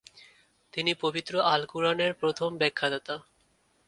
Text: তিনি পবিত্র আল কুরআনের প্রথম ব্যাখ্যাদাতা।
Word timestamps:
তিনি 0.73 0.91
পবিত্র 0.93 1.33
আল 1.43 1.61
কুরআনের 1.65 2.11
প্রথম 2.13 2.49
ব্যাখ্যাদাতা। 2.57 3.15